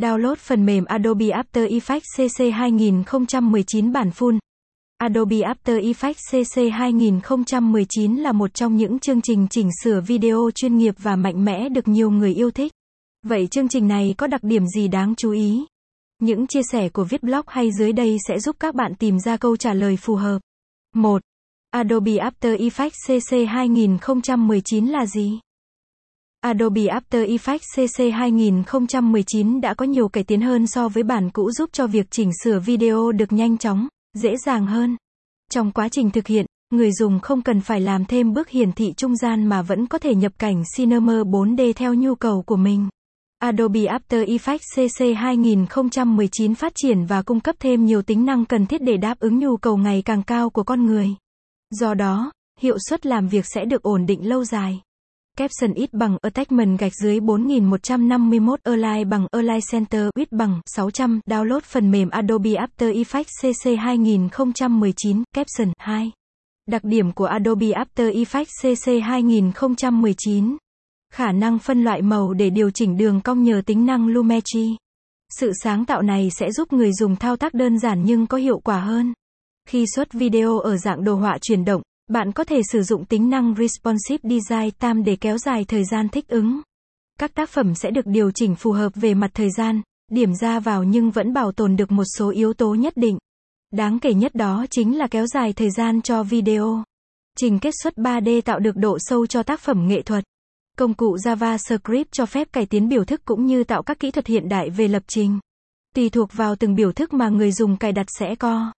Download 0.00 0.34
phần 0.34 0.66
mềm 0.66 0.84
Adobe 0.84 1.26
After 1.26 1.68
Effects 1.68 2.28
CC 2.28 2.54
2019 2.54 3.92
bản 3.92 4.10
full. 4.10 4.38
Adobe 4.98 5.36
After 5.36 5.80
Effects 5.80 6.44
CC 6.44 6.72
2019 6.72 8.16
là 8.16 8.32
một 8.32 8.54
trong 8.54 8.76
những 8.76 8.98
chương 8.98 9.20
trình 9.22 9.46
chỉnh 9.50 9.68
sửa 9.84 10.00
video 10.00 10.50
chuyên 10.54 10.78
nghiệp 10.78 10.94
và 10.98 11.16
mạnh 11.16 11.44
mẽ 11.44 11.68
được 11.68 11.88
nhiều 11.88 12.10
người 12.10 12.34
yêu 12.34 12.50
thích. 12.50 12.72
Vậy 13.26 13.46
chương 13.46 13.68
trình 13.68 13.88
này 13.88 14.14
có 14.18 14.26
đặc 14.26 14.44
điểm 14.44 14.66
gì 14.66 14.88
đáng 14.88 15.14
chú 15.16 15.30
ý? 15.30 15.64
Những 16.22 16.46
chia 16.46 16.62
sẻ 16.72 16.88
của 16.88 17.04
viết 17.04 17.22
blog 17.22 17.44
hay 17.46 17.70
dưới 17.78 17.92
đây 17.92 18.16
sẽ 18.28 18.38
giúp 18.38 18.56
các 18.60 18.74
bạn 18.74 18.94
tìm 18.94 19.18
ra 19.18 19.36
câu 19.36 19.56
trả 19.56 19.74
lời 19.74 19.96
phù 19.96 20.14
hợp. 20.14 20.38
1. 20.94 21.22
Adobe 21.70 22.12
After 22.12 22.56
Effects 22.56 23.20
CC 23.20 23.48
2019 23.48 24.86
là 24.86 25.06
gì? 25.06 25.40
Adobe 26.40 26.82
After 26.82 27.26
Effects 27.26 27.66
CC 27.76 28.14
2019 28.14 29.60
đã 29.60 29.74
có 29.74 29.86
nhiều 29.86 30.08
cải 30.08 30.24
tiến 30.24 30.40
hơn 30.40 30.66
so 30.66 30.88
với 30.88 31.02
bản 31.02 31.30
cũ 31.30 31.50
giúp 31.50 31.70
cho 31.72 31.86
việc 31.86 32.06
chỉnh 32.10 32.30
sửa 32.44 32.58
video 32.58 33.12
được 33.12 33.32
nhanh 33.32 33.58
chóng, 33.58 33.88
dễ 34.14 34.36
dàng 34.46 34.66
hơn. 34.66 34.96
Trong 35.50 35.72
quá 35.72 35.88
trình 35.88 36.10
thực 36.10 36.26
hiện, 36.26 36.46
người 36.70 36.92
dùng 36.92 37.20
không 37.20 37.42
cần 37.42 37.60
phải 37.60 37.80
làm 37.80 38.04
thêm 38.04 38.32
bước 38.32 38.48
hiển 38.48 38.72
thị 38.72 38.92
trung 38.96 39.16
gian 39.16 39.46
mà 39.46 39.62
vẫn 39.62 39.86
có 39.86 39.98
thể 39.98 40.14
nhập 40.14 40.32
cảnh 40.38 40.62
Cinema 40.76 41.12
4D 41.12 41.72
theo 41.72 41.94
nhu 41.94 42.14
cầu 42.14 42.42
của 42.42 42.56
mình. 42.56 42.88
Adobe 43.38 43.80
After 43.80 44.24
Effects 44.24 44.88
CC 44.88 45.18
2019 45.18 46.54
phát 46.54 46.72
triển 46.74 47.04
và 47.04 47.22
cung 47.22 47.40
cấp 47.40 47.56
thêm 47.58 47.84
nhiều 47.84 48.02
tính 48.02 48.24
năng 48.24 48.44
cần 48.44 48.66
thiết 48.66 48.82
để 48.82 48.96
đáp 48.96 49.18
ứng 49.18 49.38
nhu 49.38 49.56
cầu 49.56 49.76
ngày 49.76 50.02
càng 50.04 50.22
cao 50.22 50.50
của 50.50 50.62
con 50.62 50.86
người. 50.86 51.08
Do 51.70 51.94
đó, 51.94 52.32
hiệu 52.60 52.76
suất 52.88 53.06
làm 53.06 53.28
việc 53.28 53.46
sẽ 53.54 53.64
được 53.64 53.82
ổn 53.82 54.06
định 54.06 54.28
lâu 54.28 54.44
dài. 54.44 54.80
Caption 55.40 55.74
ít 55.74 55.92
bằng 55.92 56.16
Attachment 56.22 56.78
gạch 56.78 56.92
dưới 57.02 57.20
4151 57.20 58.60
Align 58.62 59.08
bằng 59.08 59.26
Align 59.30 59.60
Center 59.72 60.08
ít 60.14 60.32
bằng 60.32 60.60
600 60.66 61.20
Download 61.26 61.60
phần 61.60 61.90
mềm 61.90 62.10
Adobe 62.10 62.50
After 62.50 62.92
Effects 62.92 63.52
CC 63.52 63.78
2019 63.78 65.22
Caption 65.34 65.72
2 65.78 66.12
Đặc 66.68 66.84
điểm 66.84 67.12
của 67.12 67.24
Adobe 67.24 67.66
After 67.66 68.12
Effects 68.12 68.74
CC 68.74 69.04
2019 69.04 70.56
Khả 71.12 71.32
năng 71.32 71.58
phân 71.58 71.84
loại 71.84 72.02
màu 72.02 72.32
để 72.32 72.50
điều 72.50 72.70
chỉnh 72.70 72.96
đường 72.96 73.20
cong 73.20 73.42
nhờ 73.42 73.62
tính 73.66 73.86
năng 73.86 74.06
Lumetri. 74.08 74.76
Sự 75.38 75.52
sáng 75.62 75.84
tạo 75.84 76.02
này 76.02 76.28
sẽ 76.38 76.52
giúp 76.52 76.72
người 76.72 76.92
dùng 76.92 77.16
thao 77.16 77.36
tác 77.36 77.54
đơn 77.54 77.78
giản 77.78 78.04
nhưng 78.04 78.26
có 78.26 78.38
hiệu 78.38 78.58
quả 78.58 78.80
hơn. 78.80 79.12
Khi 79.68 79.84
xuất 79.94 80.12
video 80.12 80.58
ở 80.58 80.76
dạng 80.76 81.04
đồ 81.04 81.14
họa 81.14 81.38
chuyển 81.40 81.64
động, 81.64 81.82
bạn 82.10 82.32
có 82.32 82.44
thể 82.44 82.60
sử 82.72 82.82
dụng 82.82 83.04
tính 83.04 83.30
năng 83.30 83.54
Responsive 83.58 84.30
Design 84.30 84.70
Time 84.70 85.02
để 85.02 85.16
kéo 85.16 85.38
dài 85.38 85.64
thời 85.64 85.84
gian 85.84 86.08
thích 86.08 86.28
ứng. 86.28 86.60
Các 87.18 87.34
tác 87.34 87.50
phẩm 87.50 87.74
sẽ 87.74 87.90
được 87.90 88.06
điều 88.06 88.30
chỉnh 88.30 88.54
phù 88.54 88.72
hợp 88.72 88.92
về 88.94 89.14
mặt 89.14 89.30
thời 89.34 89.50
gian, 89.50 89.82
điểm 90.12 90.34
ra 90.34 90.60
vào 90.60 90.84
nhưng 90.84 91.10
vẫn 91.10 91.32
bảo 91.32 91.52
tồn 91.52 91.76
được 91.76 91.90
một 91.90 92.04
số 92.18 92.30
yếu 92.30 92.52
tố 92.52 92.74
nhất 92.74 92.92
định. 92.96 93.18
Đáng 93.70 93.98
kể 93.98 94.14
nhất 94.14 94.34
đó 94.34 94.66
chính 94.70 94.98
là 94.98 95.06
kéo 95.06 95.26
dài 95.26 95.52
thời 95.52 95.70
gian 95.70 96.02
cho 96.02 96.22
video. 96.22 96.84
Trình 97.38 97.58
kết 97.58 97.74
xuất 97.82 97.94
3D 97.96 98.40
tạo 98.40 98.58
được 98.58 98.76
độ 98.76 98.96
sâu 99.00 99.26
cho 99.26 99.42
tác 99.42 99.60
phẩm 99.60 99.88
nghệ 99.88 100.02
thuật. 100.02 100.24
Công 100.78 100.94
cụ 100.94 101.16
JavaScript 101.16 102.04
cho 102.12 102.26
phép 102.26 102.52
cải 102.52 102.66
tiến 102.66 102.88
biểu 102.88 103.04
thức 103.04 103.20
cũng 103.24 103.46
như 103.46 103.64
tạo 103.64 103.82
các 103.82 103.98
kỹ 103.98 104.10
thuật 104.10 104.26
hiện 104.26 104.48
đại 104.48 104.70
về 104.70 104.88
lập 104.88 105.02
trình. 105.06 105.38
Tùy 105.94 106.10
thuộc 106.10 106.32
vào 106.32 106.56
từng 106.56 106.74
biểu 106.74 106.92
thức 106.92 107.12
mà 107.12 107.28
người 107.28 107.52
dùng 107.52 107.76
cài 107.76 107.92
đặt 107.92 108.06
sẽ 108.18 108.34
có 108.34 108.72